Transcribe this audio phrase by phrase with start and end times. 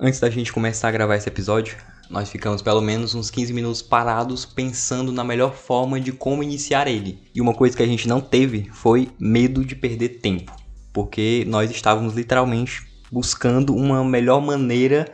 [0.00, 1.76] Antes da gente começar a gravar esse episódio,
[2.10, 6.88] nós ficamos pelo menos uns 15 minutos parados pensando na melhor forma de como iniciar
[6.88, 7.22] ele.
[7.32, 10.52] E uma coisa que a gente não teve foi medo de perder tempo,
[10.92, 15.06] porque nós estávamos literalmente buscando uma melhor maneira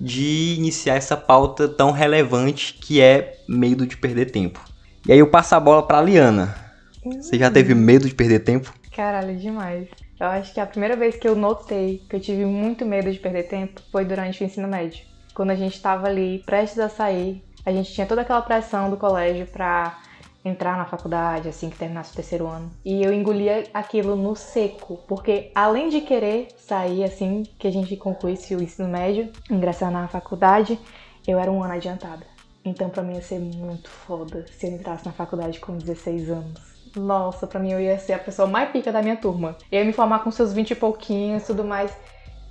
[0.00, 4.60] de iniciar essa pauta tão relevante que é medo de perder tempo.
[5.06, 6.56] E aí eu passo a bola para Liana.
[7.04, 8.74] Você já teve medo de perder tempo?
[8.90, 9.86] Caralho, demais.
[10.18, 13.18] Eu acho que a primeira vez que eu notei que eu tive muito medo de
[13.18, 15.04] perder tempo foi durante o ensino médio.
[15.34, 18.96] Quando a gente estava ali prestes a sair, a gente tinha toda aquela pressão do
[18.96, 19.98] colégio para
[20.44, 22.70] entrar na faculdade assim que terminasse o terceiro ano.
[22.84, 27.96] E eu engolia aquilo no seco, porque além de querer sair assim que a gente
[27.96, 30.78] concluísse o ensino médio, ingressar na faculdade,
[31.26, 32.26] eu era um ano adiantada.
[32.64, 36.73] Então para mim ia ser muito foda se eu entrasse na faculdade com 16 anos.
[36.96, 39.56] Nossa, pra mim eu ia ser a pessoa mais pica da minha turma.
[39.70, 41.96] Eu ia me formar com seus 20 e pouquinhos tudo mais.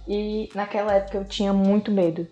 [0.07, 2.27] E naquela época eu tinha muito medo.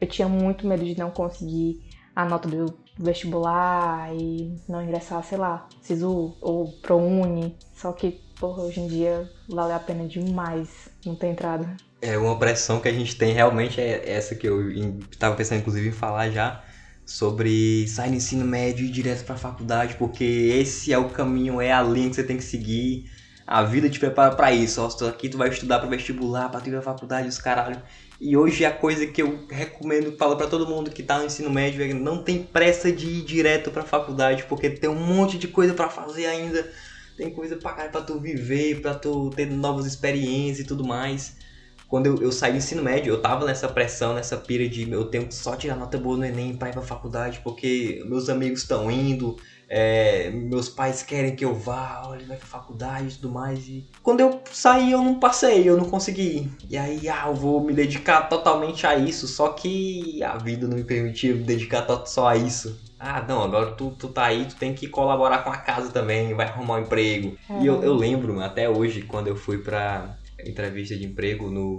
[0.00, 1.80] Eu tinha muito medo de não conseguir
[2.14, 7.56] a nota do vestibular e não ingressar, sei lá, SISU ou ProUni.
[7.74, 11.66] Só que, porra, hoje em dia valeu a pena demais não ter entrado.
[12.00, 14.70] É, uma pressão que a gente tem realmente é essa que eu
[15.10, 16.62] estava pensando inclusive em falar já
[17.06, 21.08] sobre sair do ensino médio e ir direto para a faculdade, porque esse é o
[21.08, 23.08] caminho, é a linha que você tem que seguir.
[23.46, 24.82] A vida te prepara para isso.
[24.82, 27.80] Ó, aqui tu vai estudar para vestibular, para ir pra faculdade, os caralho.
[28.20, 31.48] E hoje a coisa que eu recomendo, falo para todo mundo que tá no ensino
[31.48, 35.46] médio é não tem pressa de ir direto para faculdade, porque tem um monte de
[35.46, 36.68] coisa para fazer ainda.
[37.16, 41.35] Tem coisa para para tu viver, para tu ter novas experiências e tudo mais
[41.88, 45.04] quando eu, eu saí do ensino médio, eu tava nessa pressão, nessa pira de eu
[45.04, 48.62] tenho que só tirar nota boa no Enem pra ir pra faculdade, porque meus amigos
[48.62, 49.36] estão indo,
[49.68, 53.68] é, meus pais querem que eu vá, olha, vai pra faculdade e tudo mais.
[53.68, 56.50] E quando eu saí, eu não passei, eu não consegui.
[56.68, 60.76] E aí, ah, eu vou me dedicar totalmente a isso, só que a vida não
[60.76, 62.80] me permitia me dedicar só a isso.
[62.98, 66.34] Ah, não, agora tu, tu tá aí, tu tem que colaborar com a casa também,
[66.34, 67.36] vai arrumar um emprego.
[67.50, 67.62] É.
[67.62, 71.76] E eu, eu lembro até hoje, quando eu fui pra, entrevista de emprego no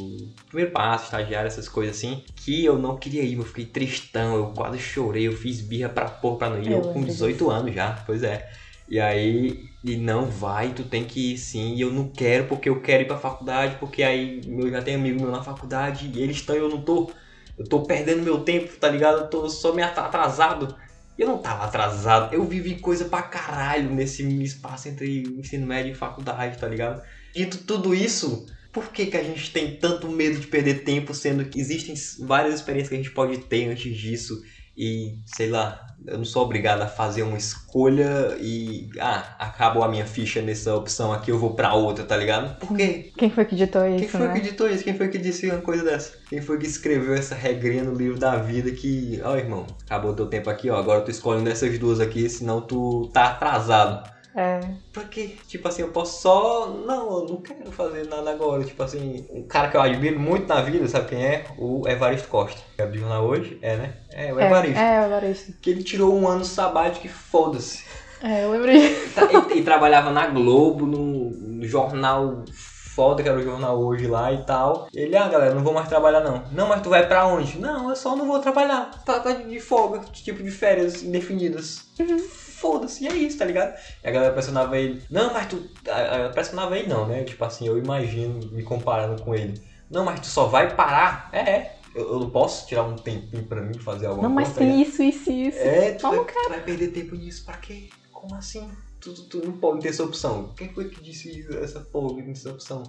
[0.47, 4.47] primeiro passo, estagiário, essas coisas assim, que eu não queria ir, eu fiquei tristão, eu
[4.53, 7.73] quase chorei, eu fiz birra pra porra pra não ir, eu, eu com 18 anos
[7.73, 8.49] já, pois é.
[8.89, 12.69] E aí, e não vai, tu tem que ir sim, e eu não quero porque
[12.69, 16.21] eu quero ir pra faculdade, porque aí eu já tenho amigo meu na faculdade e
[16.21, 17.11] eles estão e eu não tô.
[17.57, 19.19] Eu tô perdendo meu tempo, tá ligado?
[19.21, 20.75] Eu tô só me atrasado.
[21.17, 25.95] Eu não tava atrasado, eu vivi coisa pra caralho nesse espaço entre ensino médio e
[25.95, 27.01] faculdade, tá ligado?
[27.33, 31.45] Dito tudo isso, por que, que a gente tem tanto medo de perder tempo, sendo
[31.45, 31.95] que existem
[32.25, 34.41] várias experiências que a gente pode ter antes disso
[34.77, 39.87] e, sei lá, eu não sou obrigado a fazer uma escolha e, ah, acabou a
[39.87, 42.59] minha ficha nessa opção aqui, eu vou pra outra, tá ligado?
[42.59, 43.11] Por quê?
[43.17, 44.33] Quem foi que ditou isso, Quem foi né?
[44.35, 44.83] que ditou isso?
[44.83, 46.13] Quem foi que disse uma coisa dessa?
[46.29, 50.13] Quem foi que escreveu essa regrinha no livro da vida que, ó, oh, irmão, acabou
[50.13, 54.07] teu tempo aqui, ó, agora tu escolhe nessas duas aqui, senão tu tá atrasado.
[54.37, 54.59] É.
[54.93, 55.35] Pra quê?
[55.47, 56.67] Tipo assim, eu posso só.
[56.67, 58.63] Não, eu não quero fazer nada agora.
[58.63, 61.45] Tipo assim, um cara que eu admiro muito na vida, sabe quem é?
[61.57, 62.61] O Evaristo Costa.
[62.75, 63.57] Que é do jornal hoje?
[63.63, 63.93] É, né?
[64.13, 64.79] É, o Evaristo.
[64.79, 65.53] É, é o Evaristo.
[65.59, 67.83] Que ele tirou um ano sabático e foda-se.
[68.21, 69.19] É, eu lembro disso.
[69.55, 74.31] E, e, trabalhava na Globo, no, no jornal foda, que era o jornal hoje lá
[74.31, 74.87] e tal.
[74.93, 76.43] Ele, ah, galera, não vou mais trabalhar não.
[76.51, 77.57] Não, mas tu vai pra onde?
[77.57, 78.91] Não, eu só não vou trabalhar.
[79.03, 81.87] Tá, tá de folga, tipo de férias indefinidas.
[81.99, 83.77] Uhum foda-se, e é isso, tá ligado?
[84.03, 85.63] E a galera pressionava ele, não, mas tu.
[85.87, 87.23] A, pressionava ele não, né?
[87.23, 89.61] Tipo assim, eu imagino me comparando com ele.
[89.89, 91.29] Não, mas tu só vai parar?
[91.31, 91.77] É, é.
[91.93, 94.27] Eu, eu não posso tirar um tempinho pra mim fazer alguma coisa.
[94.27, 95.59] Não, mas tá tem isso, isso, isso.
[95.59, 97.89] É, tu, vai, tu vai perder tempo nisso, pra quê?
[98.11, 98.69] Como assim?
[98.99, 100.53] Tu, tu, tu, não pode ter essa opção.
[100.57, 102.83] Quem foi que disse essa porra, essa opção?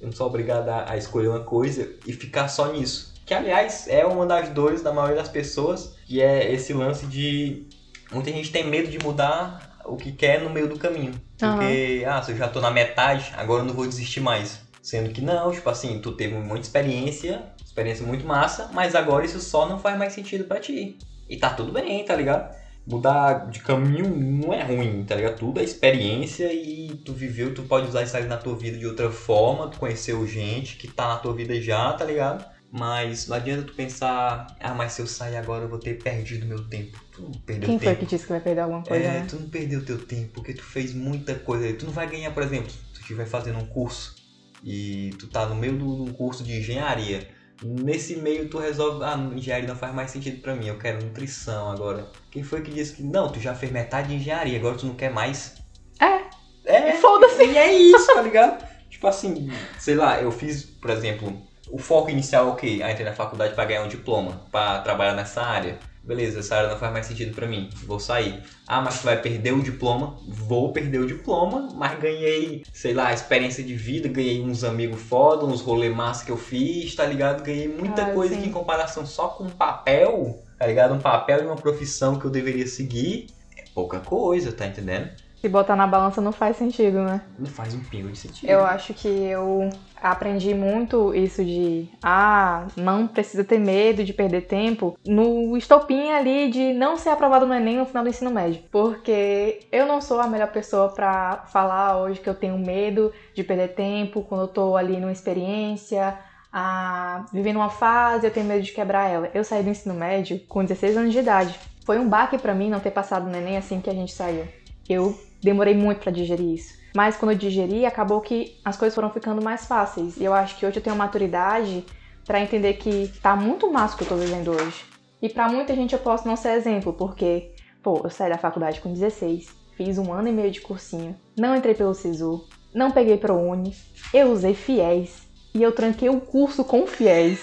[0.00, 3.14] Eu não sou obrigado a, a escolher uma coisa e ficar só nisso.
[3.26, 7.66] Que, aliás, é uma das dores da maioria das pessoas, que é esse lance de
[8.12, 11.12] muita gente tem medo de mudar o que quer no meio do caminho.
[11.38, 12.10] Porque, uhum.
[12.10, 14.60] ah, se eu já tô na metade, agora eu não vou desistir mais.
[14.82, 19.40] Sendo que não, tipo assim, tu teve muita experiência, experiência muito massa, mas agora isso
[19.40, 20.98] só não faz mais sentido para ti.
[21.28, 22.54] E tá tudo bem, tá ligado?
[22.86, 25.36] Mudar de caminho não é ruim, tá ligado?
[25.36, 28.86] Tudo é experiência e tu viveu, tu pode usar isso aí na tua vida de
[28.86, 32.46] outra forma, tu conheceu gente que tá na tua vida já, tá ligado?
[32.72, 36.46] Mas não adianta tu pensar, ah, mas se eu sair agora eu vou ter perdido
[36.46, 36.98] meu tempo.
[37.18, 37.84] Tu perdeu Quem tempo.
[37.84, 39.04] foi que disse que vai perder alguma coisa?
[39.04, 39.26] É, né?
[39.28, 41.72] tu não perdeu teu tempo, porque tu fez muita coisa.
[41.74, 44.14] Tu não vai ganhar, por exemplo, se tu estiver fazendo um curso
[44.62, 47.28] e tu tá no meio de um curso de engenharia.
[47.62, 51.72] Nesse meio tu resolve, ah, engenharia não faz mais sentido para mim, eu quero nutrição
[51.72, 52.08] agora.
[52.30, 54.94] Quem foi que disse que não, tu já fez metade de engenharia, agora tu não
[54.94, 55.54] quer mais?
[56.00, 56.28] É.
[56.64, 56.92] É.
[56.92, 57.44] Foda-se.
[57.44, 58.64] E é isso, tá ligado?
[58.88, 62.80] tipo assim, sei lá, eu fiz, por exemplo, O foco inicial é o quê?
[62.82, 65.78] Ah, entrei na faculdade para ganhar um diploma, para trabalhar nessa área.
[66.08, 68.42] Beleza, essa área não faz mais sentido para mim, vou sair.
[68.66, 70.16] Ah, mas tu vai perder o diploma?
[70.26, 75.44] Vou perder o diploma, mas ganhei, sei lá, experiência de vida, ganhei uns amigos foda,
[75.44, 77.42] uns rolê massa que eu fiz, tá ligado?
[77.42, 78.40] Ganhei muita Ah, coisa sim.
[78.40, 80.94] que em comparação só com papel, tá ligado?
[80.94, 85.10] Um papel e uma profissão que eu deveria seguir, é pouca coisa, tá entendendo?
[85.40, 87.20] Se botar na balança não faz sentido, né?
[87.38, 88.50] Não faz um pingo de sentido.
[88.50, 89.70] Eu acho que eu
[90.02, 96.50] aprendi muito isso de ah, não precisa ter medo de perder tempo no estopim ali
[96.50, 98.62] de não ser aprovado no Enem no final do ensino médio.
[98.72, 103.44] Porque eu não sou a melhor pessoa pra falar hoje que eu tenho medo de
[103.44, 106.18] perder tempo quando eu tô ali numa experiência,
[106.52, 109.30] ah, vivendo uma fase, eu tenho medo de quebrar ela.
[109.32, 111.58] Eu saí do ensino médio com 16 anos de idade.
[111.84, 114.46] Foi um baque pra mim não ter passado no Enem assim que a gente saiu.
[114.88, 116.74] Eu demorei muito pra digerir isso.
[116.94, 120.16] Mas quando eu digeri, acabou que as coisas foram ficando mais fáceis.
[120.16, 121.84] E eu acho que hoje eu tenho maturidade
[122.26, 124.84] pra entender que tá muito massa o que eu tô vivendo hoje.
[125.20, 127.52] E pra muita gente eu posso não ser exemplo, porque,
[127.82, 131.56] pô, eu saí da faculdade com 16, fiz um ano e meio de cursinho, não
[131.56, 133.74] entrei pelo SISU, não peguei pro Uni,
[134.12, 135.26] eu usei fiéis.
[135.54, 137.42] E eu tranquei o curso com fiéis.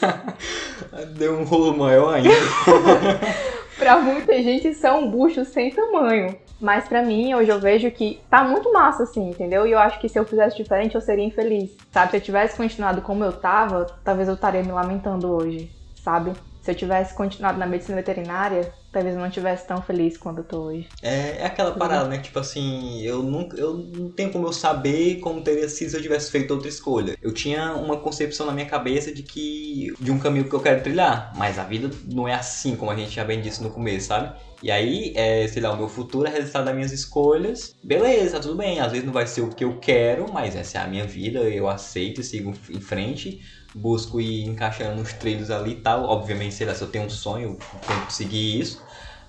[1.17, 2.29] Deu um rolo maior ainda.
[3.77, 6.37] Pra muita gente isso é um bucho sem tamanho.
[6.59, 9.67] Mas pra mim, hoje eu vejo que tá muito massa, assim, entendeu?
[9.67, 11.75] E eu acho que se eu fizesse diferente, eu seria infeliz.
[11.91, 12.11] Sabe?
[12.11, 16.33] Se eu tivesse continuado como eu tava, talvez eu estaria me lamentando hoje, sabe?
[16.65, 20.43] Se eu tivesse continuado na medicina veterinária, talvez eu não estivesse tão feliz quanto eu
[20.43, 20.87] tô hoje.
[20.99, 22.17] É, é aquela parada, né?
[22.17, 26.01] Tipo assim, eu nunca, eu não tenho como eu saber como teria sido se eu
[26.01, 27.15] tivesse feito outra escolha.
[27.21, 30.81] Eu tinha uma concepção na minha cabeça de que de um caminho que eu quero
[30.81, 34.07] trilhar, mas a vida não é assim como a gente já bem disse no começo,
[34.07, 34.35] sabe?
[34.63, 37.75] E aí, é, sei lá, o meu futuro é resultado das minhas escolhas.
[37.83, 38.79] Beleza, tudo bem.
[38.79, 41.41] Às vezes não vai ser o que eu quero, mas essa é a minha vida.
[41.41, 43.39] Eu aceito e sigo em frente.
[43.75, 46.05] Busco ir encaixando nos trilhos ali e tal.
[46.05, 48.81] Obviamente, sei lá, se eu tenho um sonho, eu tento seguir isso.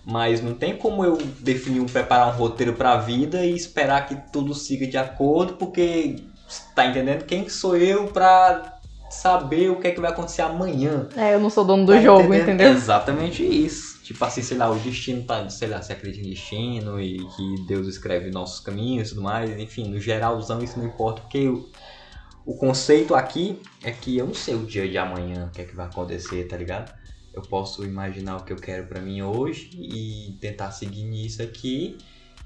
[0.04, 4.14] Mas não tem como eu definir um, preparar um roteiro pra vida e esperar que
[4.32, 6.14] tudo siga de acordo, porque
[6.76, 8.78] tá entendendo quem sou eu pra
[9.10, 11.08] saber o que é que vai acontecer amanhã.
[11.16, 12.42] É, eu não sou dono do Tá jogo, entendendo?
[12.42, 12.72] entendeu?
[12.72, 14.00] Exatamente isso.
[14.04, 17.66] Tipo assim, sei lá, o destino tá, sei lá, você acredita em destino e que
[17.66, 21.68] Deus escreve nossos caminhos e tudo mais, enfim, no geralzão isso não importa, porque o,
[22.46, 25.64] o conceito aqui é que eu não sei o dia de amanhã, o que é
[25.64, 26.94] que vai acontecer, tá ligado?
[27.34, 31.98] Eu posso imaginar o que eu quero pra mim hoje e tentar seguir nisso aqui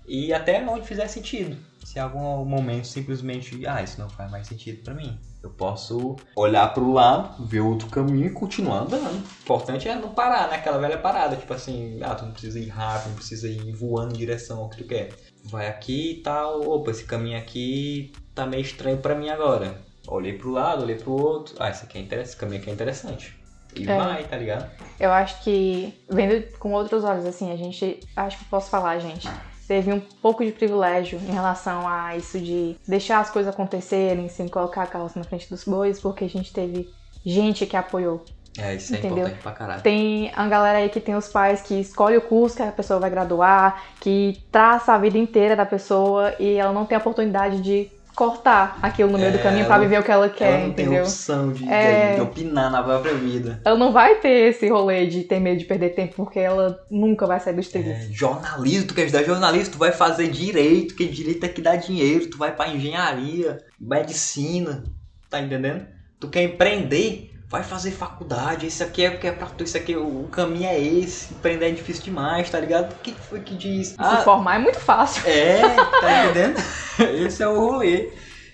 [0.08, 1.56] e até onde fizer sentido.
[1.84, 5.18] Se algum momento simplesmente, ah, isso não faz mais sentido pra mim.
[5.42, 9.14] Eu posso olhar pro lado, ver outro caminho e continuar andando.
[9.14, 10.56] O importante é não parar, né?
[10.56, 14.14] Aquela velha parada, tipo assim, ah, tu não precisa ir rápido, não precisa ir voando
[14.14, 15.10] em direção ao que tu quer.
[15.44, 19.89] Vai aqui e tal, opa, esse caminho aqui tá meio estranho pra mim agora.
[20.08, 22.72] Olhei pro lado, olhei pro outro, ah, esse aqui é interessante, esse caminho aqui é
[22.72, 23.40] interessante.
[23.76, 23.96] E É.
[23.96, 24.68] vai, tá ligado?
[24.98, 28.00] Eu acho que, vendo com outros olhos, assim, a gente.
[28.16, 29.28] Acho que posso falar, gente.
[29.68, 34.48] Teve um pouco de privilégio em relação a isso de deixar as coisas acontecerem sem
[34.48, 36.90] colocar a carroça na frente dos bois, porque a gente teve
[37.24, 38.24] gente que apoiou.
[38.58, 39.18] É, isso é Entendeu?
[39.18, 39.80] importante pra caralho.
[39.82, 42.98] Tem a galera aí que tem os pais que escolhe o curso que a pessoa
[42.98, 47.60] vai graduar, que traça a vida inteira da pessoa e ela não tem a oportunidade
[47.62, 47.88] de
[48.20, 50.66] cortar aquilo no meio do É, caminho pra ela- viver o que ela quer, Ela
[50.66, 51.04] não tem entendeu?
[51.04, 52.16] opção de, É.
[52.16, 53.62] de opinar na própria vida.
[53.64, 57.26] Ela não vai ter esse rolê de ter medo de perder tempo, porque ela nunca
[57.26, 57.88] vai sair dos trilhos.
[57.96, 61.76] É, jornalismo, tu quer estudar jornalismo, tu vai fazer direito, que direito é que dá
[61.76, 64.84] dinheiro, tu vai pra engenharia, medicina,
[65.30, 65.86] tá entendendo?
[66.20, 69.76] Tu quer empreender, vai fazer faculdade, isso aqui é o que é pra tu, isso
[69.76, 72.92] aqui, o, caminho é esse, empreender é difícil demais, tá ligado?
[72.92, 73.94] O que foi que diz?
[73.98, 75.22] Ah, Se formar é muito fácil.
[75.28, 76.60] é, tá entendendo?
[77.26, 78.08] Esse é o rolê.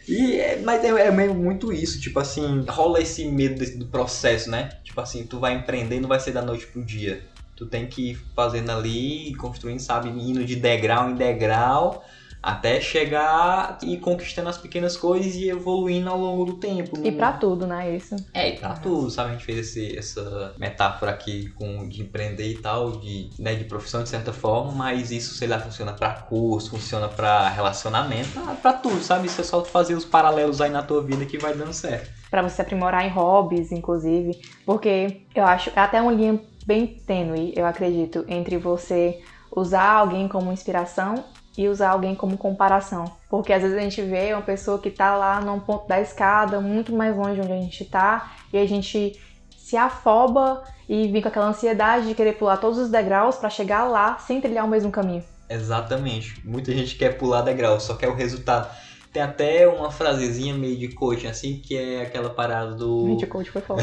[0.09, 3.91] E, é- mas é, é meio muito isso, tipo assim, rola esse medo desse- do
[3.91, 4.69] processo, né?
[4.85, 7.21] Tipo assim, tu vai empreender e não vai ser da noite pro dia.
[7.57, 12.01] Tu tem que ir fazendo ali, construindo, sabe, indo de degrau em degrau,
[12.43, 17.01] até chegar e conquistando as pequenas coisas e evoluindo ao longo do tempo.
[17.05, 17.97] E pra tudo, né?
[17.97, 18.15] Isso.
[18.33, 19.31] É, e pra tudo, sabe?
[19.31, 23.65] A gente fez esse- essa metáfora aqui com, de empreender e tal, de, né, de
[23.65, 28.55] profissão de certa forma, mas isso, sei lá, funciona pra curso, funciona pra relacionamento, pra,
[28.55, 29.27] pra tudo, sabe?
[29.27, 32.11] Isso é só fazer os paralelos aí na tua vida que vai dando certo.
[32.31, 34.33] Pra você aprimorar em hobbies, inclusive.
[34.65, 39.21] Porque eu acho é até uma linha bem tênue, eu acredito, entre você
[39.55, 41.25] usar alguém como inspiração
[41.57, 43.05] e usar alguém como comparação.
[43.29, 46.61] Porque às vezes a gente vê uma pessoa que tá lá num ponto da escada,
[46.61, 49.19] muito mais longe de onde a gente tá, e a gente
[49.57, 53.85] se afoba e vem com aquela ansiedade de querer pular todos os degraus pra chegar
[53.85, 55.25] lá sem trilhar o mesmo caminho.
[55.49, 56.41] Exatamente.
[56.45, 58.69] Muita gente quer pular degrau, só quer o resultado.
[59.13, 63.17] Tem até uma frasezinha meio de coaching, assim, que é aquela parada do.
[63.17, 63.83] De coach foi foda.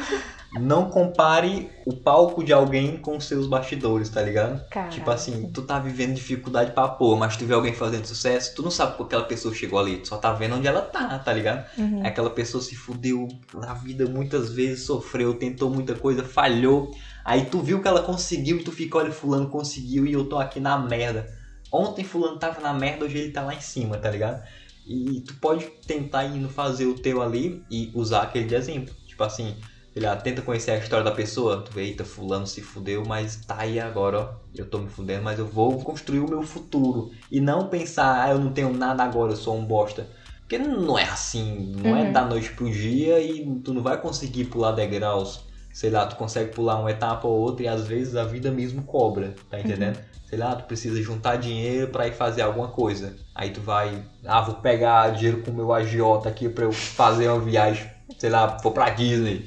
[0.58, 4.64] Não compare o palco de alguém com os seus bastidores, tá ligado?
[4.68, 8.54] Cara, Tipo assim, tu tá vivendo dificuldade pra pôr, mas tu vê alguém fazendo sucesso,
[8.54, 10.82] tu não sabe por que aquela pessoa chegou ali, tu só tá vendo onde ela
[10.82, 11.66] tá, tá ligado?
[11.76, 12.06] Uhum.
[12.06, 16.94] Aquela pessoa se fudeu na vida muitas vezes, sofreu, tentou muita coisa, falhou.
[17.24, 20.38] Aí tu viu que ela conseguiu e tu fica, olha, fulano conseguiu e eu tô
[20.38, 21.26] aqui na merda.
[21.72, 24.40] Ontem fulano tava na merda, hoje ele tá lá em cima, tá ligado?
[24.86, 28.94] E tu pode tentar indo fazer o teu ali e usar aquele de exemplo.
[29.06, 29.56] Tipo assim,
[29.94, 31.64] sei lá, tenta conhecer a história da pessoa.
[31.64, 34.44] Tu vê, eita, fulano se fudeu, mas tá aí agora, ó.
[34.54, 37.10] Eu tô me fudendo, mas eu vou construir o meu futuro.
[37.30, 40.10] E não pensar, ah, eu não tenho nada agora, eu sou um bosta.
[40.40, 42.12] Porque não é assim, não é Uhum.
[42.12, 45.48] da noite pro dia e tu não vai conseguir pular degraus.
[45.72, 48.84] Sei lá, tu consegue pular uma etapa ou outra e às vezes a vida mesmo
[48.84, 49.98] cobra, tá entendendo?
[50.24, 53.18] Sei lá, tu precisa juntar dinheiro pra ir fazer alguma coisa.
[53.34, 57.28] Aí tu vai, ah, vou pegar dinheiro com o meu agiota aqui pra eu fazer
[57.28, 59.44] uma viagem, sei lá, for pra Disney.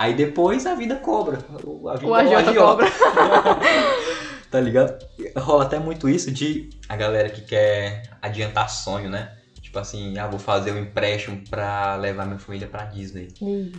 [0.00, 1.36] Aí depois a vida cobra.
[1.36, 2.86] A vida O agiota cobra.
[4.50, 4.96] tá ligado?
[5.36, 9.28] Rola até muito isso de a galera que quer adiantar sonho, né?
[9.60, 13.28] Tipo assim, ah, vou fazer um empréstimo pra levar minha família pra Disney.
[13.42, 13.70] Ih,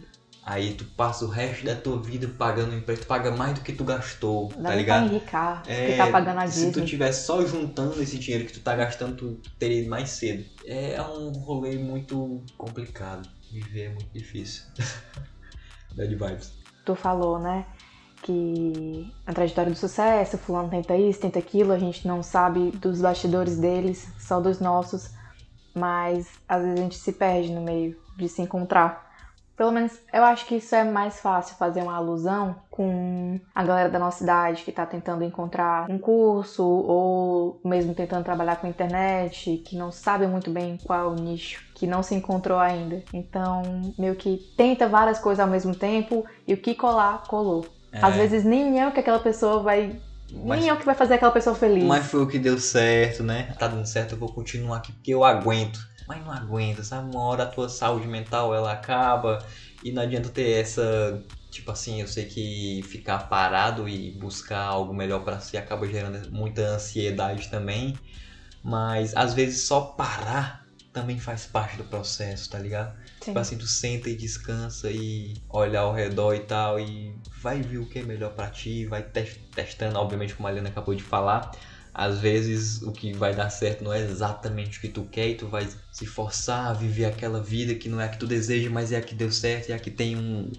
[0.43, 3.73] Aí tu passa o resto da tua vida pagando empréstimo, tu paga mais do que
[3.73, 5.05] tu gastou, Dá tá nem pra ligado?
[5.07, 6.85] enricar, É, ficar pagando a se tu Disney.
[6.85, 10.45] tivesse só juntando esse dinheiro que tu tá gastando, tu teria mais cedo.
[10.65, 13.27] É um rolê muito complicado.
[13.51, 14.61] Viver é muito difícil.
[15.95, 16.53] Bad vibes.
[16.85, 17.65] Tu falou, né?
[18.23, 23.01] Que a trajetória do sucesso, fulano tenta isso, tenta aquilo, a gente não sabe dos
[23.01, 25.11] bastidores deles, só dos nossos.
[25.73, 29.10] Mas às vezes a gente se perde no meio de se encontrar.
[29.61, 33.89] Pelo menos eu acho que isso é mais fácil fazer uma alusão com a galera
[33.89, 38.69] da nossa idade que tá tentando encontrar um curso ou mesmo tentando trabalhar com a
[38.71, 43.03] internet, que não sabe muito bem qual é o nicho, que não se encontrou ainda.
[43.13, 43.61] Então,
[43.99, 47.63] meio que tenta várias coisas ao mesmo tempo e o que colar, colou.
[47.93, 49.95] Às É, vezes nem é o que aquela pessoa vai.
[50.43, 51.83] Mas- Nem é o que vai fazer aquela pessoa feliz.
[51.83, 53.53] Mas foi o que deu certo, né?
[53.59, 55.90] Tá dando certo, eu vou continuar aqui porque eu aguento.
[56.07, 57.07] Mas não aguenta, sabe?
[57.09, 59.45] Uma hora a tua saúde mental ela acaba
[59.81, 61.23] e não adianta ter essa.
[61.49, 66.31] Tipo assim, eu sei que ficar parado e buscar algo melhor pra si acaba gerando
[66.31, 68.01] muita ansiedade também.
[68.63, 70.61] Mas às vezes só parar
[70.93, 72.93] também faz parte do processo, tá ligado?
[73.21, 73.33] Sim.
[73.33, 77.79] Tipo assim, tu senta e descansa e olha ao redor e tal e vai ver
[77.79, 81.03] o que é melhor pra ti, vai tes- testando, obviamente como a Helena acabou de
[81.03, 81.51] falar.
[81.93, 85.35] Às vezes o que vai dar certo não é exatamente o que tu quer e
[85.35, 88.69] tu vai se forçar a viver aquela vida que não é a que tu deseja,
[88.69, 90.49] mas é a que deu certo e a que tem um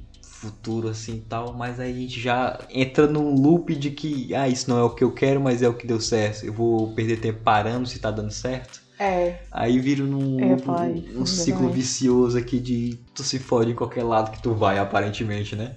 [0.41, 1.55] futuro assim e tal.
[1.57, 4.95] Mas aí a gente já entra num loop de que, ah, isso não é o
[4.95, 6.45] que eu quero, mas é o que deu certo.
[6.45, 8.79] Eu vou perder tempo parando se tá dando certo.
[8.99, 14.03] É, Aí vira num, isso, um ciclo vicioso aqui de tu se fode em qualquer
[14.05, 15.77] lado que tu vai, aparentemente, né?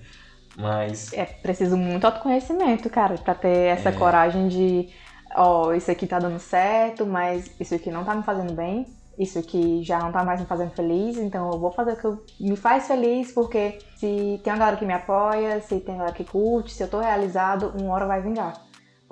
[0.57, 3.91] Mas é preciso muito autoconhecimento, cara, pra ter essa É.
[3.91, 4.87] coragem de,
[5.35, 8.85] ó, isso aqui tá dando certo, mas isso aqui não tá me fazendo bem,
[9.17, 12.43] isso aqui já não tá mais me fazendo feliz, então eu vou fazer o que
[12.43, 16.15] me faz feliz, porque se tem uma galera que me apoia, se tem uma galera
[16.15, 18.64] que curte, se eu tô realizado, uma hora vai vingar.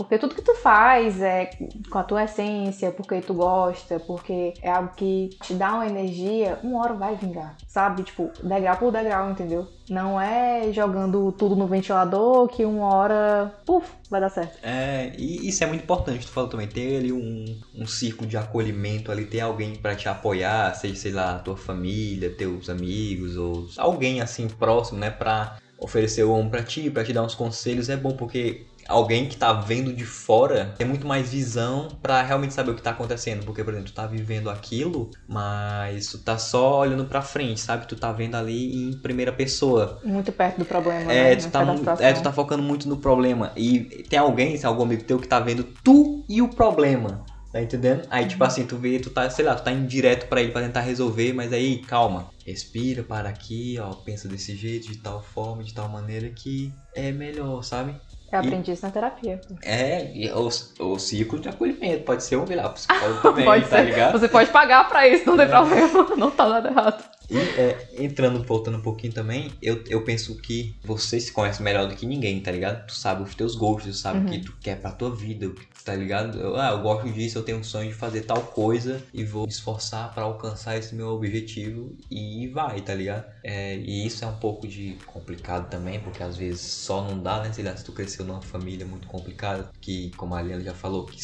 [0.04, 1.50] Porque tudo que tu faz é
[1.90, 6.60] com a tua essência, porque tu gosta, porque é algo que te dá uma energia,
[6.64, 8.04] uma hora vai vingar, sabe?
[8.04, 9.68] Tipo, degrau por degrau, entendeu?
[9.90, 14.58] Não é jogando tudo no ventilador que uma hora, puf, vai dar certo.
[14.62, 18.38] é, e isso é muito importante, tu falou também, ter ali um, um círculo de
[18.38, 23.68] acolhimento ali, ter alguém pra te apoiar, seja, sei lá, tua família, teus amigos, ou
[23.78, 27.90] alguém assim próximo, né, pra oferecer o ombro pra ti, pra te dar uns conselhos,
[27.90, 32.54] é bom porque alguém que tá vendo de fora tem muito mais visão pra realmente
[32.54, 36.38] saber o que tá acontecendo, porque, por exemplo, tu tá vivendo aquilo, mas tu tá
[36.38, 37.88] só olhando pra frente, sabe?
[37.88, 40.00] Tu tá vendo ali em primeira pessoa.
[40.04, 41.42] Muito perto do problema, É, né?
[41.42, 41.66] tu tá,
[42.00, 43.52] é, tu tá focando muito no problema.
[43.56, 47.24] E tem alguém, se algum amigo teu que tá vendo tu e o problema.
[47.52, 48.08] Tá entendendo?
[48.10, 48.30] Aí, Uhum.
[48.30, 50.62] tipo assim, tu vê, tu tá, sei lá, tu tá indo direto pra ele pra
[50.64, 52.30] tentar resolver, mas aí, calma.
[52.44, 57.12] Respira, para aqui, ó, pensa desse jeito, de tal forma, de tal maneira que é
[57.12, 57.96] melhor, sabe?
[58.36, 59.40] Eu aprendi isso na terapia.
[59.62, 60.50] É, o,
[60.94, 62.04] o ciclo de acolhimento.
[62.04, 63.84] Pode ser um virar psicólogo também, Pode tá ser.
[63.86, 64.20] ligado?
[64.20, 65.50] Você pode pagar pra isso, não tem É.
[65.50, 66.04] problema.
[66.18, 67.04] Não tá nada errado.
[67.30, 71.88] E é, entrando, voltando um pouquinho também, eu, eu penso que você se conhece melhor
[71.88, 72.86] do que ninguém, tá ligado?
[72.86, 74.26] Tu sabe os teus gostos, tu sabe Uhum.
[74.26, 75.50] o que tu quer pra tua vida,
[75.84, 76.40] tá ligado?
[76.40, 79.44] Eu, ah, eu gosto disso, eu tenho um sonho de fazer tal coisa e vou
[79.46, 83.26] me esforçar pra alcançar esse meu objetivo e vai, tá ligado?
[83.44, 87.42] É, e isso é um pouco de complicado também, porque às vezes só não dá,
[87.42, 87.52] né?
[87.54, 91.06] Sei lá, se tu cresceu numa família muito complicada, que como a Aliana já falou,
[91.10, 91.18] que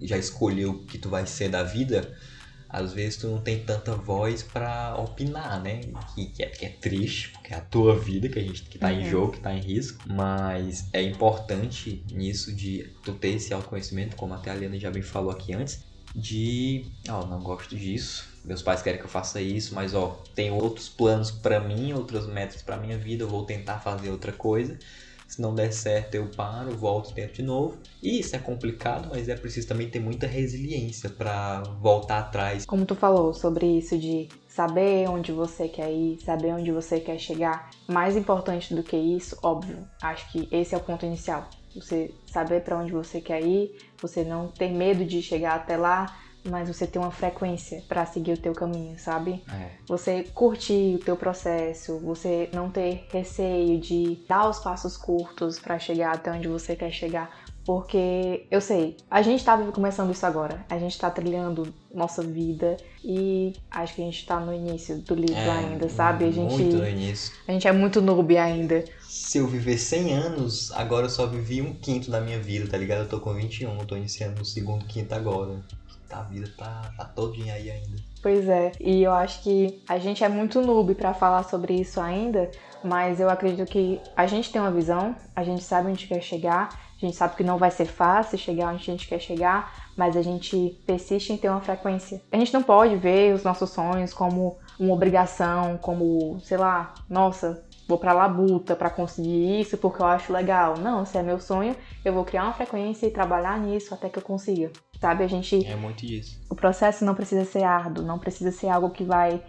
[0.00, 2.12] já escolheu o que tu vai ser da vida,
[2.72, 5.82] às vezes tu não tem tanta voz para opinar, né?
[6.14, 8.78] Que, que, é, que é triste, porque é a tua vida que a gente que
[8.78, 9.00] tá uhum.
[9.00, 14.16] em jogo, que tá em risco, mas é importante nisso de tu ter esse autoconhecimento,
[14.16, 15.84] como até a Liana já bem falou aqui antes,
[16.16, 20.22] de, ó, oh, não gosto disso, meus pais querem que eu faça isso, mas ó,
[20.34, 24.32] tem outros planos para mim, outras metas para minha vida, eu vou tentar fazer outra
[24.32, 24.78] coisa.
[25.32, 27.78] Se não der certo, eu paro, volto e tento de novo.
[28.02, 32.66] E isso é complicado, mas é preciso também ter muita resiliência para voltar atrás.
[32.66, 37.18] Como tu falou sobre isso de saber onde você quer ir, saber onde você quer
[37.18, 37.70] chegar.
[37.88, 41.48] Mais importante do que isso, óbvio, acho que esse é o ponto inicial.
[41.74, 46.14] Você saber para onde você quer ir, você não ter medo de chegar até lá,
[46.44, 49.42] mas você ter uma frequência para seguir o teu caminho, sabe?
[49.52, 49.70] É.
[49.86, 55.78] Você curtir o teu processo, você não ter receio de dar os passos curtos para
[55.78, 57.30] chegar até onde você quer chegar,
[57.64, 62.76] porque eu sei, a gente tá começando isso agora, a gente tá trilhando nossa vida
[63.04, 66.24] e acho que a gente tá no início do livro é, ainda, sabe?
[66.24, 67.32] A gente muito no início.
[67.46, 68.84] A gente é muito noob ainda.
[69.00, 72.76] Se eu viver 100 anos, agora eu só vivi um quinto da minha vida, tá
[72.76, 73.00] ligado?
[73.00, 75.62] Eu tô com 21, eu tô iniciando o segundo quinto agora
[76.12, 77.96] a vida tá, tá todinha aí ainda.
[78.22, 82.00] Pois é, e eu acho que a gente é muito noob para falar sobre isso
[82.00, 82.50] ainda,
[82.84, 86.68] mas eu acredito que a gente tem uma visão, a gente sabe onde quer chegar,
[86.96, 90.16] a gente sabe que não vai ser fácil chegar onde a gente quer chegar, mas
[90.16, 92.22] a gente persiste em ter uma frequência.
[92.30, 97.64] A gente não pode ver os nossos sonhos como uma obrigação, como, sei lá, nossa,
[97.92, 100.78] vou pra labuta para conseguir isso porque eu acho legal.
[100.78, 104.18] Não, se é meu sonho, eu vou criar uma frequência e trabalhar nisso até que
[104.18, 104.70] eu consiga
[105.02, 105.24] sabe?
[105.24, 105.66] A gente.
[105.66, 106.40] É muito isso.
[106.48, 109.42] O processo não precisa ser árduo, não precisa ser algo que vai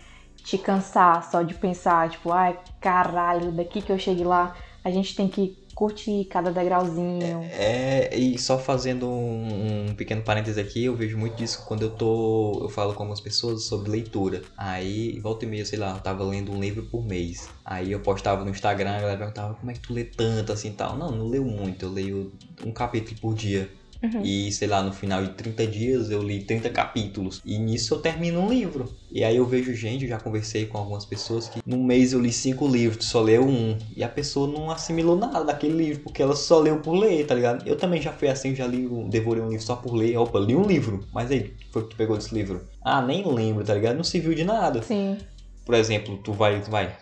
[0.44, 4.56] te cansar só de pensar, tipo, ai, caralho, daqui que eu cheguei lá.
[4.84, 7.44] A gente tem que curtir cada degrauzinho.
[7.52, 11.84] É, é e só fazendo um, um, pequeno parêntese aqui, eu vejo muito disso quando
[11.84, 12.60] eu tô.
[12.62, 14.42] Eu falo com algumas pessoas sobre leitura.
[14.58, 17.50] Aí, volta e meia, sei lá, eu tava lendo um livro por mês.
[17.66, 20.70] Aí eu postava no Instagram, a galera perguntava como é que tu lê tanto assim
[20.70, 20.98] e tal.
[20.98, 22.34] Não, não leio muito, eu leio
[22.66, 23.70] um capítulo por dia.
[24.04, 24.22] Uhum.
[24.22, 27.42] E, sei lá, no final de 30 dias eu li 30 capítulos.
[27.46, 28.94] E nisso eu termino um livro.
[29.10, 32.20] E aí eu vejo gente, eu já conversei com algumas pessoas que num mês eu
[32.20, 33.78] li cinco livros, só leu um.
[33.96, 37.34] E a pessoa não assimilou nada daquele livro, porque ela só leu por ler, tá
[37.34, 37.66] ligado?
[37.68, 40.18] Eu também já fui assim, já li, devorei um livro só por ler.
[40.18, 41.08] Opa, li um livro.
[41.14, 42.68] Mas aí, foi que tu pegou desse livro?
[42.84, 43.96] Ah, nem lembro, tá ligado?
[43.96, 44.82] Não se viu de nada.
[44.82, 45.18] Sim.
[45.66, 46.94] Por exemplo, tu vai, tu vai,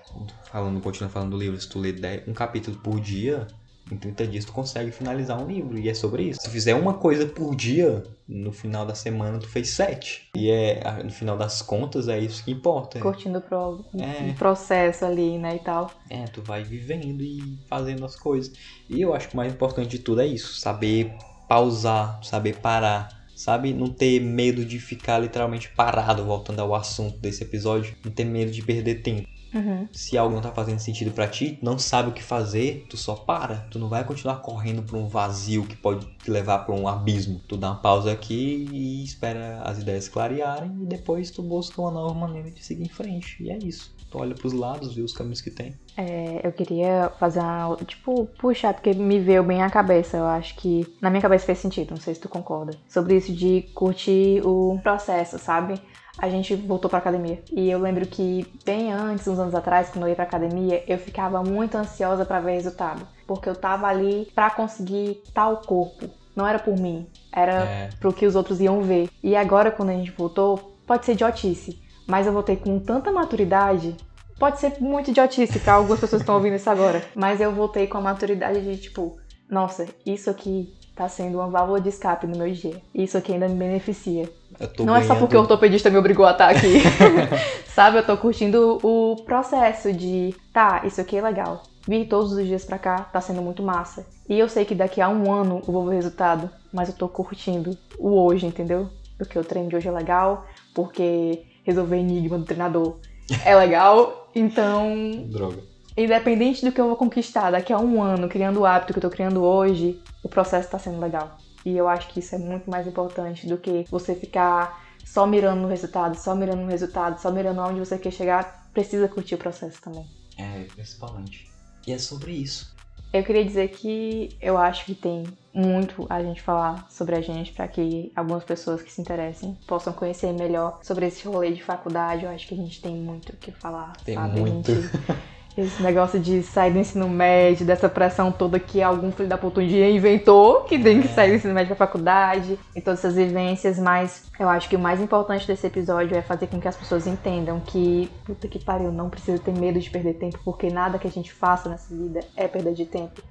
[0.52, 1.96] falando, continua falando do livro, se tu lê
[2.28, 3.48] um capítulo por dia,
[3.94, 5.78] em 30 dias tu consegue finalizar um livro.
[5.78, 6.42] E é sobre isso.
[6.42, 10.30] Se fizer uma coisa por dia, no final da semana tu fez sete.
[10.36, 13.00] E é, no final das contas, é isso que importa.
[13.00, 14.34] Curtindo o pro, é.
[14.34, 15.92] processo ali, né, e tal.
[16.10, 18.54] É, tu vai vivendo e fazendo as coisas.
[18.90, 20.60] E eu acho que o mais importante de tudo é isso.
[20.60, 21.14] Saber
[21.48, 23.22] pausar, saber parar.
[23.36, 23.74] Sabe?
[23.74, 27.96] Não ter medo de ficar literalmente parado, voltando ao assunto desse episódio.
[28.06, 29.28] Não ter medo de perder tempo.
[29.54, 29.88] Uhum.
[29.92, 33.16] Se algo não tá fazendo sentido para ti, não sabe o que fazer, tu só
[33.16, 33.68] para.
[33.70, 37.42] Tu não vai continuar correndo pra um vazio que pode te levar para um abismo.
[37.48, 41.92] Tu dá uma pausa aqui e espera as ideias clarearem e depois tu busca uma
[41.92, 43.42] nova maneira de seguir em frente.
[43.44, 43.94] E é isso.
[44.10, 45.74] Tu olha pros lados, vê os caminhos que tem.
[45.96, 50.18] É, eu queria fazer uma, tipo, puxar, porque me veio bem a cabeça.
[50.18, 52.74] Eu acho que na minha cabeça fez sentido, não sei se tu concorda.
[52.90, 55.82] Sobre isso de curtir o processo, sabe?
[56.18, 57.42] A gente voltou pra academia.
[57.52, 60.98] E eu lembro que bem antes, uns anos atrás, quando eu ia pra academia, eu
[60.98, 63.08] ficava muito ansiosa para ver resultado.
[63.26, 66.10] Porque eu tava ali para conseguir tal corpo.
[66.36, 67.90] Não era por mim, era é.
[68.00, 69.10] pro que os outros iam ver.
[69.22, 71.82] E agora, quando a gente voltou, pode ser idiotice.
[72.08, 73.96] Mas eu voltei com tanta maturidade
[74.42, 77.06] Pode ser muito idiotice pra algumas pessoas que estão ouvindo isso agora.
[77.14, 79.16] Mas eu voltei com a maturidade de tipo,
[79.48, 82.76] nossa, isso aqui tá sendo uma válvula de escape no meu dia.
[82.94, 84.30] Isso aqui ainda me beneficia.
[84.78, 85.04] Não ganhando...
[85.04, 86.82] é só porque o ortopedista me obrigou a estar aqui.
[87.74, 91.64] Sabe, eu tô curtindo o processo de, tá, isso aqui é legal.
[91.88, 94.06] Vir todos os dias pra cá tá sendo muito massa.
[94.30, 96.96] E eu sei que daqui a um ano eu vou ver o resultado, mas eu
[96.96, 98.88] tô curtindo o hoje, entendeu?
[99.18, 102.98] Porque o treino de hoje é legal, porque resolver enigma do treinador
[103.46, 104.94] é legal, então.
[105.26, 105.58] Droga.
[105.98, 109.02] Independente do que eu vou conquistar daqui a um ano, criando o hábito que eu
[109.02, 111.38] tô criando hoje, o processo tá sendo legal.
[111.66, 115.62] E eu acho que isso é muito mais importante do que você ficar só mirando
[115.62, 118.70] no resultado, só mirando no resultado, só mirando aonde você quer chegar.
[118.74, 120.06] Precisa curtir o processo também.
[120.38, 121.50] É, principalmente.
[121.86, 122.76] E é sobre isso.
[123.14, 127.52] Eu queria dizer que eu acho que tem muito a gente falar sobre a gente
[127.52, 132.24] para que algumas pessoas que se interessem possam conhecer melhor sobre esse rolê de faculdade.
[132.24, 134.40] Eu acho que a gente tem muito o que falar, tem sabe?
[134.40, 134.72] Muito.
[135.58, 139.60] Esse negócio de sair do ensino médio, dessa pressão toda que algum filho da puta
[139.60, 141.12] um dia inventou, que tem que É.
[141.12, 144.80] sair do ensino médio pra faculdade, e todas essas vivências, mas eu acho que o
[144.80, 148.92] mais importante desse episódio é fazer com que as pessoas entendam que, puta que pariu,
[148.94, 152.22] não precisa ter medo de perder tempo, porque nada que a gente faça nessa vida
[152.38, 153.22] é perda de tempo.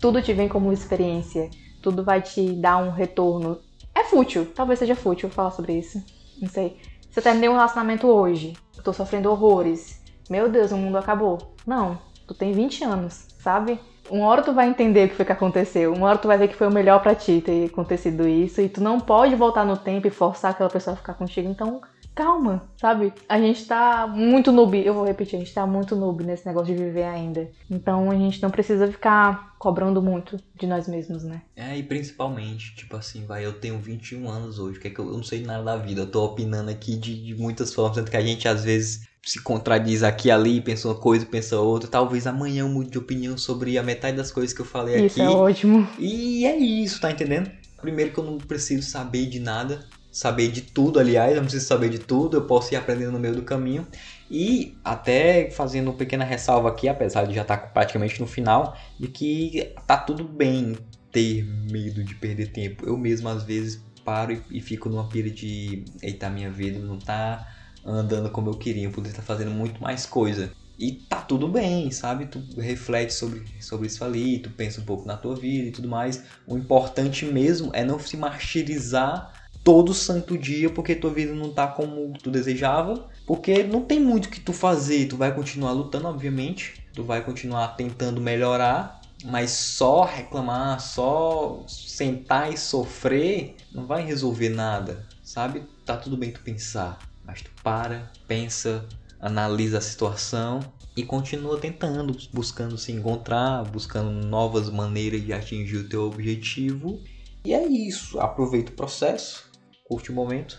[0.00, 1.48] Tudo te vem como experiência,
[1.80, 3.58] tudo vai te dar um retorno.
[3.94, 6.02] É fútil, talvez seja fútil falar sobre isso,
[6.42, 6.76] não sei.
[7.10, 9.97] Se eu terminei um relacionamento hoje, eu tô sofrendo horrores,
[10.28, 11.38] meu Deus, o mundo acabou.
[11.66, 13.80] Não, tu tem 20 anos, sabe?
[14.10, 16.48] Uma hora tu vai entender o que foi que aconteceu, uma hora tu vai ver
[16.48, 19.76] que foi o melhor pra ti ter acontecido isso, e tu não pode voltar no
[19.76, 21.82] tempo e forçar aquela pessoa a ficar contigo, então
[22.18, 23.12] calma, sabe?
[23.28, 26.74] A gente tá muito noob, eu vou repetir, a gente tá muito noob nesse negócio
[26.74, 27.48] de viver ainda.
[27.70, 31.42] Então a gente não precisa ficar cobrando muito de nós mesmos, né?
[31.54, 35.06] É, e principalmente, tipo assim, vai, eu tenho 21 anos hoje, que é que eu,
[35.06, 38.10] eu não sei nada da vida, eu tô opinando aqui de, de muitas formas, tanto
[38.10, 41.88] que a gente às vezes se contradiz aqui e ali, pensa uma coisa, pensa outra,
[41.88, 45.20] talvez amanhã eu mude de opinião sobre a metade das coisas que eu falei Isso
[45.20, 45.32] aqui.
[45.32, 45.88] é ótimo.
[45.98, 47.50] E é isso, tá entendendo?
[47.80, 51.66] Primeiro que eu não preciso saber de nada, saber de tudo, aliás, eu não preciso
[51.66, 53.86] saber de tudo, eu posso ir aprendendo no meio do caminho.
[54.30, 59.08] E até fazendo uma pequena ressalva aqui, apesar de já estar praticamente no final, de
[59.08, 60.76] que tá tudo bem
[61.12, 62.86] ter medo de perder tempo.
[62.86, 66.98] Eu mesmo às vezes paro e, e fico numa pira de eita, minha vida não
[66.98, 67.46] tá
[67.84, 70.52] andando como eu queria, eu poderia estar fazendo muito mais coisa.
[70.78, 72.26] E tá tudo bem, sabe?
[72.26, 75.88] Tu reflete sobre, sobre isso ali, tu pensa um pouco na tua vida e tudo
[75.88, 76.22] mais.
[76.46, 79.32] O importante mesmo é não se martirizar
[79.64, 83.08] todo santo dia porque tua vida não tá como tu desejava.
[83.26, 85.06] Porque não tem muito o que tu fazer.
[85.08, 86.74] Tu vai continuar lutando, obviamente.
[86.94, 89.00] Tu vai continuar tentando melhorar.
[89.24, 95.64] Mas só reclamar, só sentar e sofrer não vai resolver nada, sabe?
[95.84, 98.88] Tá tudo bem tu pensar, mas tu para, pensa,
[99.20, 100.60] analisa a situação
[100.96, 107.00] e continua tentando, buscando se encontrar, buscando novas maneiras de atingir o teu objetivo.
[107.44, 108.18] E é isso.
[108.18, 109.48] Aproveita o processo,
[109.84, 110.58] curte o momento,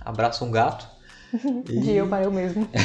[0.00, 0.88] abraça um gato.
[1.64, 2.68] De eu para eu mesmo.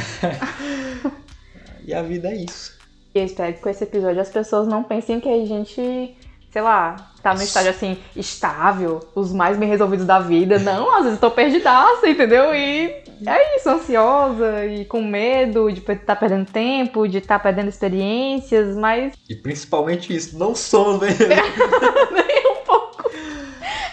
[1.85, 2.79] E a vida é isso.
[3.13, 6.15] E eu espero que com esse episódio as pessoas não pensem que a gente,
[6.53, 10.59] sei lá, tá no estágio assim, estável, os mais bem resolvidos da vida.
[10.59, 12.53] Não, às vezes eu tô perdidaça, entendeu?
[12.53, 12.91] E
[13.25, 17.69] é isso, ansiosa e com medo de estar tá perdendo tempo, de estar tá perdendo
[17.69, 21.07] experiências, mas E principalmente isso, não somos né?
[22.13, 22.93] nem um pouco.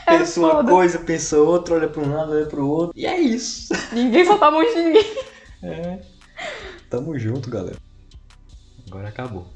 [0.06, 0.72] É pensa uma foda.
[0.72, 2.92] coisa, pensa outra, olha para um lado, olha para o outro.
[2.98, 3.72] E é isso.
[3.92, 5.04] Ninguém solta a mão de ninguém.
[5.62, 5.98] É.
[6.88, 7.76] Tamo junto, galera.
[8.88, 9.46] Agora acabou.